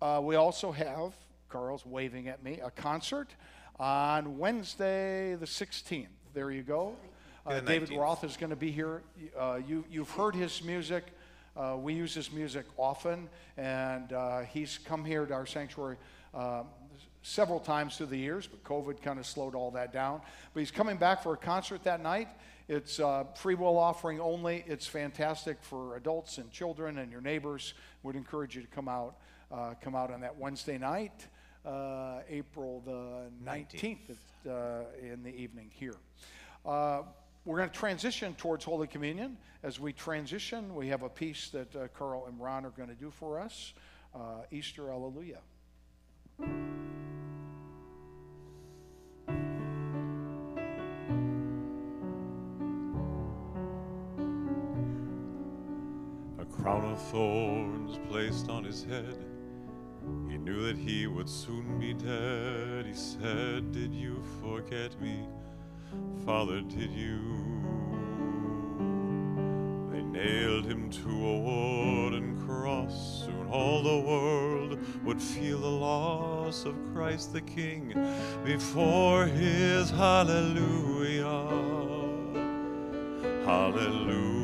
[0.00, 1.14] uh, we also have
[1.48, 3.28] Carl's waving at me a concert
[3.78, 6.08] on Wednesday the 16th.
[6.34, 6.96] There you go.
[7.46, 9.02] Uh, David Roth is going to be here.
[9.38, 11.04] Uh, you, you've heard his music.
[11.56, 15.96] Uh, we use his music often, and uh, he's come here to our sanctuary
[16.34, 16.64] uh,
[17.22, 20.20] several times through the years, but COVID kind of slowed all that down.
[20.52, 22.28] But he's coming back for a concert that night.
[22.68, 24.64] It's uh, free will offering only.
[24.66, 27.74] It's fantastic for adults and children and your neighbors.
[28.02, 29.16] Would encourage you to come out,
[29.80, 31.26] come out on that Wednesday night
[31.66, 33.98] uh, April the 19th,
[34.44, 34.50] 19th.
[34.50, 35.96] Uh, in the evening here.
[36.64, 37.02] Uh,
[37.44, 39.36] we're going to transition towards Holy Communion.
[39.62, 42.94] As we transition, we have a piece that uh, Carl and Ron are going to
[42.94, 43.72] do for us
[44.14, 45.38] uh, Easter Alleluia.
[56.66, 59.16] Crown of thorns placed on his head
[60.28, 62.86] he knew that he would soon be dead.
[62.86, 65.24] He said, Did you forget me?
[66.24, 67.20] Father, did you?
[69.92, 73.24] They nailed him to a wooden cross.
[73.26, 77.94] Soon all the world would feel the loss of Christ the King
[78.44, 81.24] before his hallelujah.
[83.44, 84.35] Hallelujah.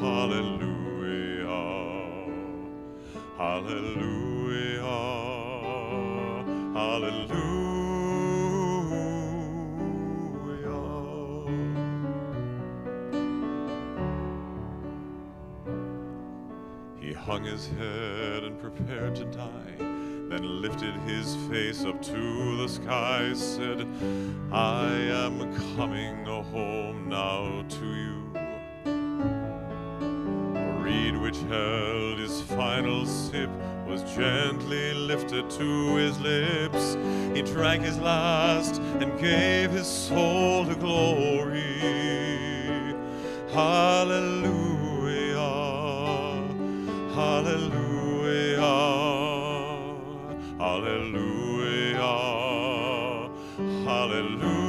[0.00, 1.44] Hallelujah.
[3.36, 4.80] Hallelujah.
[6.72, 7.50] Hallelujah.
[16.98, 22.68] He hung his head and prepared to die, then lifted his face up to the
[22.68, 23.86] sky, said,
[24.50, 28.39] I am coming home now to you
[31.30, 33.48] which held his final sip
[33.86, 36.96] was gently lifted to his lips.
[37.32, 41.62] He drank his last and gave his soul to glory.
[43.52, 44.48] Hallelujah,
[47.14, 48.56] hallelujah,
[50.58, 51.94] hallelujah,
[53.84, 54.59] hallelujah.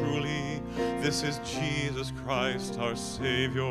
[0.00, 0.62] Truly,
[1.02, 3.64] this is Jesus Christ, our Savior.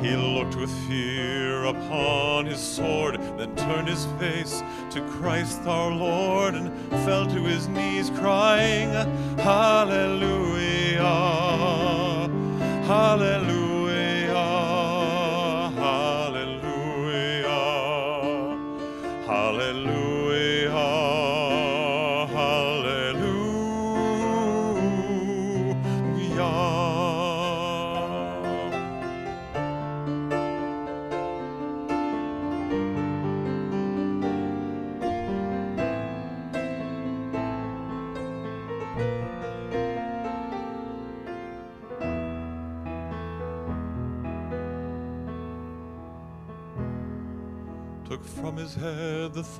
[0.00, 6.54] He looked with fear upon his sword, then turned his face to Christ our Lord
[6.54, 6.70] and
[7.04, 8.90] fell to his knees, crying,
[9.38, 11.02] Hallelujah,
[12.86, 13.61] Hallelujah,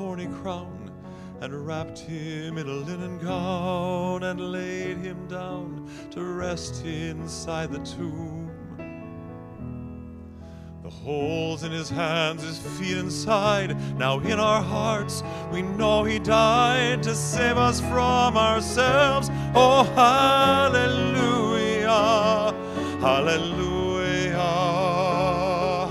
[0.03, 0.91] thorny crown
[1.41, 7.79] and wrapped him in a linen gown and laid him down to rest inside the
[7.79, 8.51] tomb.
[10.83, 13.77] The holes in his hands, his feet inside.
[13.97, 15.23] Now in our hearts,
[15.53, 19.31] we know he died to save us from ourselves.
[19.55, 21.87] Oh, hallelujah,
[23.01, 24.33] hallelujah,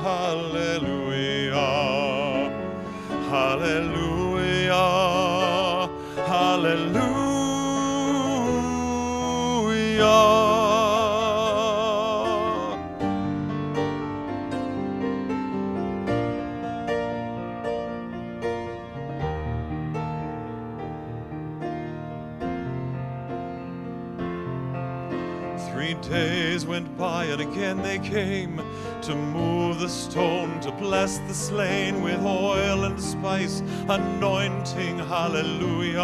[0.03, 0.81] hallelujah,
[3.29, 4.00] hallelujah,
[27.41, 28.61] again they came
[29.01, 35.99] to move the stone, to bless the slain with oil and spice, anointing hallelujah.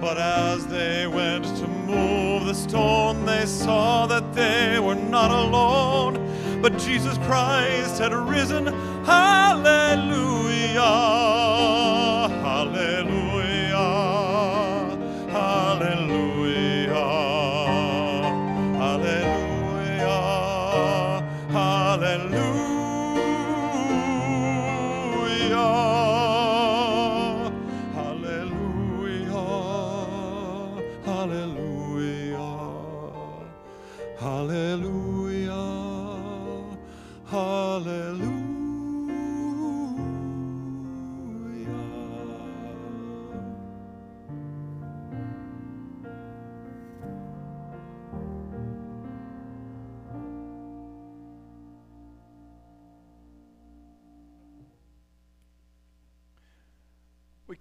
[0.00, 6.60] But as they went to move the stone, they saw that they were not alone,
[6.62, 8.66] but Jesus Christ had risen.
[9.04, 10.80] Hallelujah!
[12.42, 13.21] Hallelujah!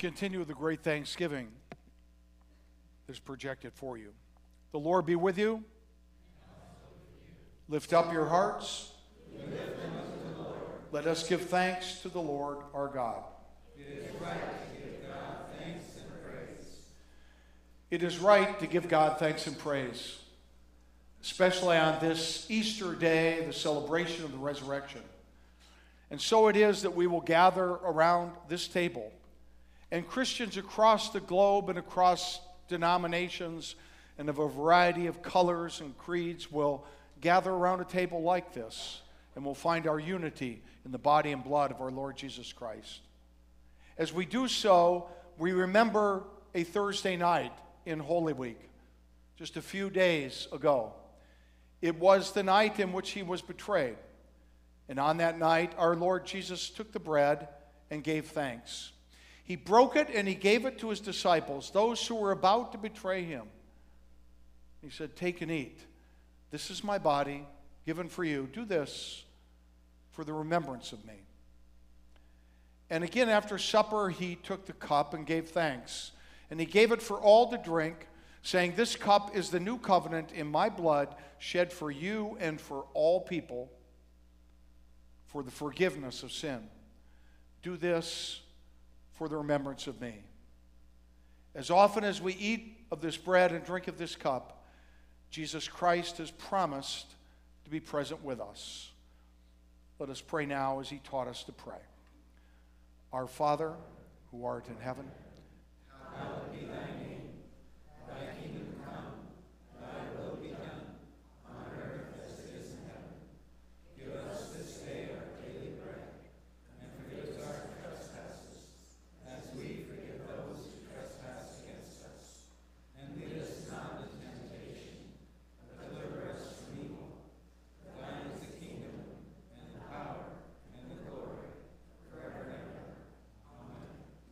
[0.01, 1.47] Continue the great thanksgiving
[3.05, 4.11] that's projected for you.
[4.71, 5.63] The Lord be with you.
[7.69, 8.93] Lift up your hearts.
[10.91, 13.21] Let us give thanks to the Lord our God.
[17.91, 20.17] It is right to give God thanks and praise,
[21.21, 25.01] especially on this Easter day, the celebration of the resurrection.
[26.09, 29.11] And so it is that we will gather around this table.
[29.91, 33.75] And Christians across the globe and across denominations
[34.17, 36.85] and of a variety of colors and creeds will
[37.19, 39.01] gather around a table like this
[39.35, 42.99] and we'll find our unity in the body and blood of our Lord Jesus Christ.
[43.97, 46.23] As we do so, we remember
[46.53, 47.53] a Thursday night
[47.85, 48.59] in Holy Week,
[49.37, 50.93] just a few days ago.
[51.81, 53.97] It was the night in which he was betrayed.
[54.89, 57.47] And on that night, our Lord Jesus took the bread
[57.89, 58.90] and gave thanks.
[59.51, 62.77] He broke it and he gave it to his disciples, those who were about to
[62.77, 63.47] betray him.
[64.81, 65.77] He said, Take and eat.
[66.51, 67.45] This is my body
[67.85, 68.47] given for you.
[68.53, 69.25] Do this
[70.11, 71.25] for the remembrance of me.
[72.89, 76.11] And again, after supper, he took the cup and gave thanks.
[76.49, 78.07] And he gave it for all to drink,
[78.43, 82.85] saying, This cup is the new covenant in my blood, shed for you and for
[82.93, 83.69] all people
[85.25, 86.69] for the forgiveness of sin.
[87.63, 88.39] Do this
[89.21, 90.15] for the remembrance of me.
[91.53, 94.65] As often as we eat of this bread and drink of this cup,
[95.29, 97.05] Jesus Christ has promised
[97.63, 98.89] to be present with us.
[99.99, 101.83] Let us pray now as he taught us to pray.
[103.13, 103.73] Our Father,
[104.31, 105.05] who art in heaven,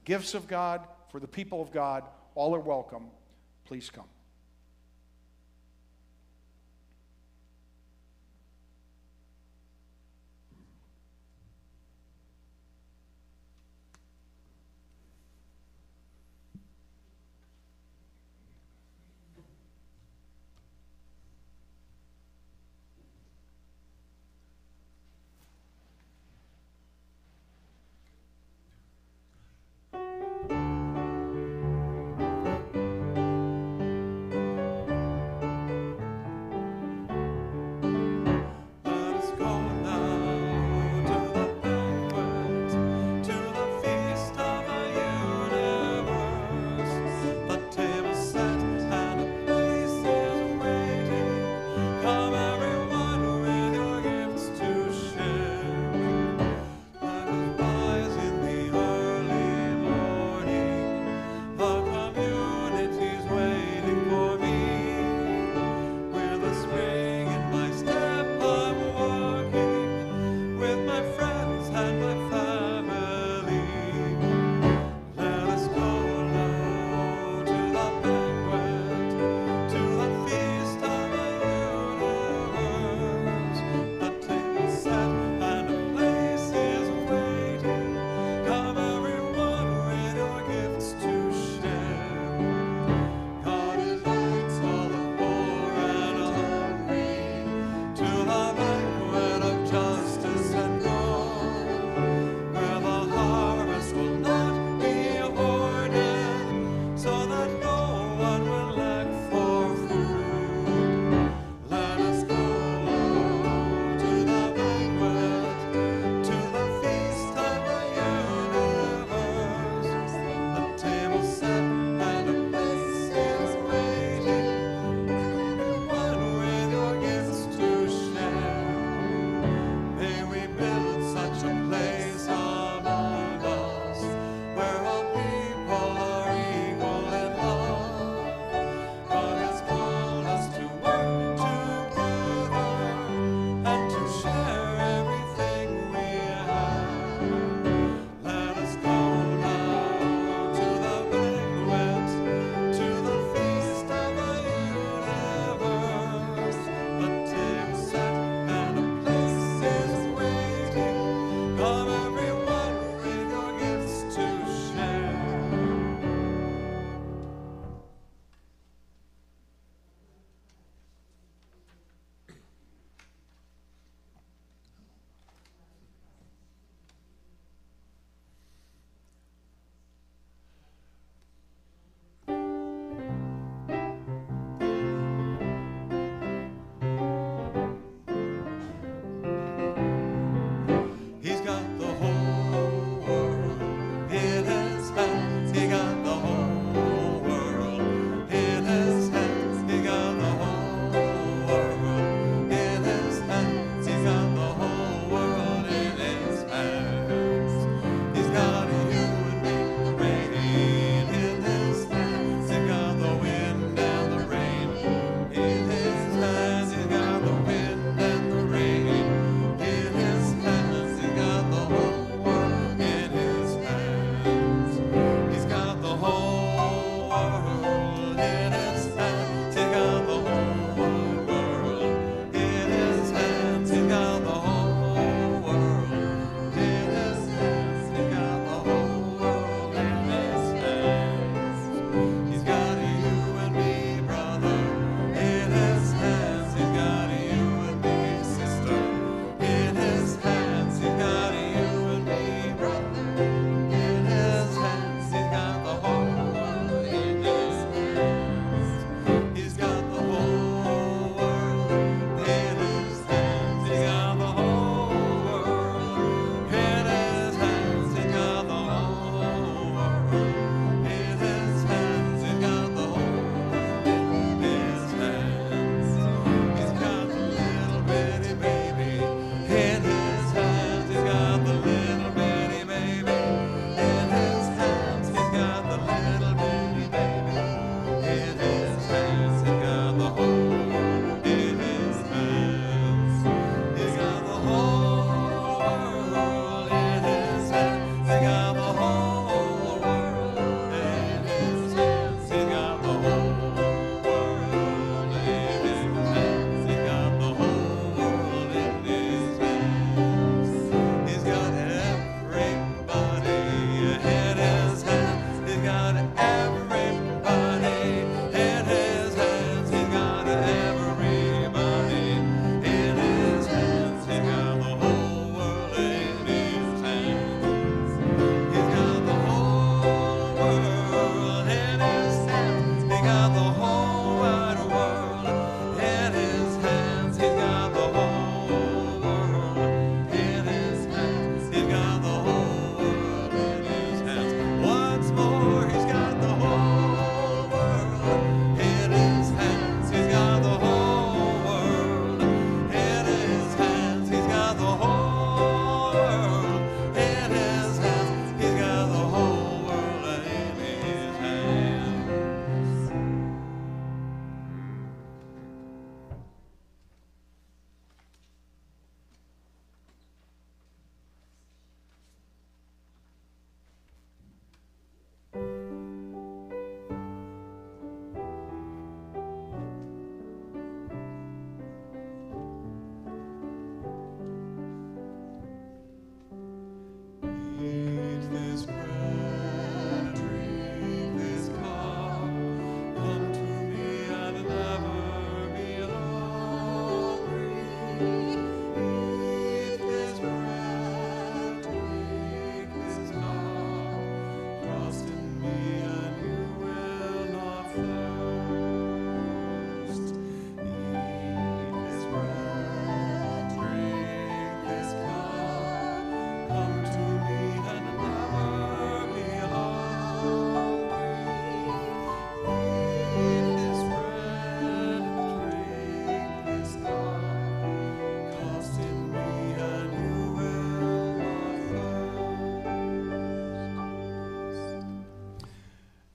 [0.10, 2.03] gifts of God, for the people of God.
[2.34, 3.05] All are welcome.
[3.66, 4.07] Please come.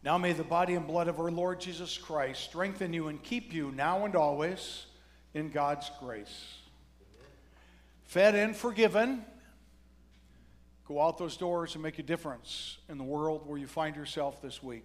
[0.04, 3.54] Now may the body and blood of our Lord Jesus Christ strengthen you and keep
[3.54, 4.84] you now and always
[5.32, 6.58] in God's grace.
[8.02, 9.24] Fed and forgiven.
[10.86, 14.42] Go out those doors and make a difference in the world where you find yourself
[14.42, 14.84] this week.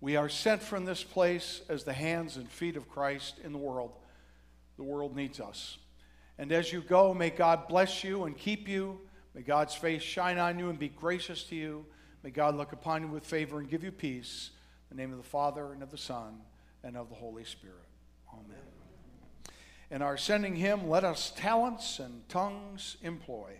[0.00, 3.58] We are sent from this place as the hands and feet of Christ in the
[3.58, 3.92] world.
[4.76, 5.78] The world needs us.
[6.36, 8.98] And as you go, may God bless you and keep you.
[9.36, 11.86] May God's face shine on you and be gracious to you.
[12.26, 14.50] May God look upon you with favor and give you peace.
[14.90, 16.40] In the name of the Father, and of the Son,
[16.82, 17.86] and of the Holy Spirit.
[18.32, 18.64] Amen.
[19.92, 23.52] In our sending hymn, let us talents and tongues employ.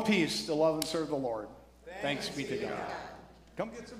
[0.00, 1.48] Peace to love and serve the Lord.
[2.02, 2.72] Thanks, be to God.
[3.56, 3.99] Come get some